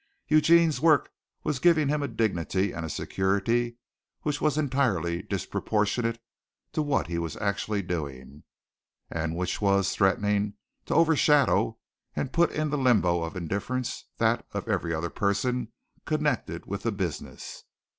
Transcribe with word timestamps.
Eugene's 0.29 0.81
work 0.81 1.11
was 1.43 1.59
giving 1.59 1.87
him 1.87 2.01
a 2.01 2.07
dignity 2.07 2.71
and 2.71 2.83
a 2.83 2.89
security 2.89 3.77
which 4.23 4.41
was 4.41 4.57
entirely 4.57 5.21
disproportionate 5.21 6.19
to 6.73 6.81
what 6.81 7.05
he 7.05 7.19
was 7.19 7.37
actually 7.37 7.83
doing 7.83 8.41
and 9.11 9.35
which 9.35 9.61
was 9.61 9.93
threatening 9.93 10.55
to 10.87 10.95
overshadow 10.95 11.77
and 12.15 12.33
put 12.33 12.51
in 12.51 12.71
the 12.71 12.79
limbo 12.79 13.21
of 13.21 13.35
indifference 13.35 14.05
that 14.17 14.43
of 14.53 14.67
every 14.67 14.91
other 14.91 15.11
person 15.11 15.71
connected 16.03 16.65
with 16.65 16.81
the 16.81 16.91
business. 16.91 17.63